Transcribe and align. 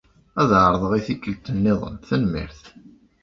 Ad 0.41 0.51
ɛerḍeɣ 0.61 0.91
i 0.93 1.01
tikkelt-nniḍen, 1.05 1.95
tanmirt. 2.07 2.61